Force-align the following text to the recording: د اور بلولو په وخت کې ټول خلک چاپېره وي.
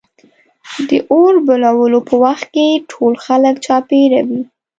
د 0.89 0.91
اور 1.11 1.33
بلولو 1.47 1.99
په 2.09 2.15
وخت 2.23 2.47
کې 2.55 2.67
ټول 2.91 3.13
خلک 3.25 3.55
چاپېره 3.65 4.19
وي. 4.27 4.41